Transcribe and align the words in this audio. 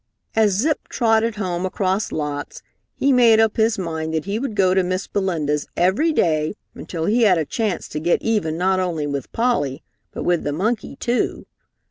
As 0.35 0.53
Zip 0.53 0.87
trotted 0.89 1.35
home 1.35 1.63
across 1.63 2.11
lots, 2.11 2.63
he 2.95 3.13
made 3.13 3.39
up 3.39 3.57
his 3.57 3.77
mind 3.77 4.15
that 4.15 4.25
he 4.25 4.39
would 4.39 4.55
go 4.55 4.73
to 4.73 4.81
Miss 4.81 5.05
Belinda's 5.05 5.67
every 5.77 6.11
day 6.11 6.55
until 6.73 7.05
he 7.05 7.21
had 7.21 7.37
a 7.37 7.45
chance 7.45 7.87
to 7.89 7.99
get 7.99 8.19
even 8.23 8.57
not 8.57 8.79
only 8.79 9.05
with 9.05 9.31
Polly, 9.31 9.83
but 10.11 10.23
with 10.23 10.43
the 10.43 10.53
monkey 10.53 10.95
too. 10.95 11.45